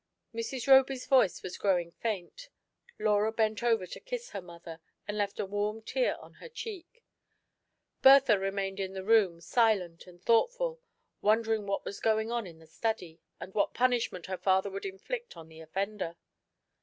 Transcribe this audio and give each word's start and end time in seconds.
*' 0.17 0.33
Mrs. 0.33 0.65
Roby's 0.67 1.05
voice 1.05 1.43
was 1.43 1.59
growing 1.59 1.91
faint. 1.91 2.49
Laura 2.97 3.31
bent 3.31 3.61
over 3.61 3.85
to 3.85 3.99
kiss 3.99 4.31
her 4.31 4.41
mother, 4.41 4.79
and 5.07 5.15
left 5.15 5.39
a 5.39 5.45
warm 5.45 5.83
tear 5.83 6.15
on 6.19 6.33
her 6.41 6.49
cheek. 6.49 7.03
Bertha 8.01 8.39
remained 8.39 8.79
in 8.79 8.93
the 8.93 9.03
room, 9.03 9.39
silent 9.41 10.07
and 10.07 10.19
thought 10.19 10.51
ful, 10.53 10.81
wondering 11.21 11.67
what 11.67 11.85
was 11.85 11.99
going 11.99 12.31
on 12.31 12.47
in 12.47 12.57
the 12.57 12.65
study, 12.65 13.19
and 13.39 13.53
what 13.53 13.75
punishment 13.75 14.25
her 14.25 14.39
father 14.39 14.71
would 14.71 14.87
inflict 14.87 15.37
on 15.37 15.49
the 15.49 15.59
offender. 15.59 16.15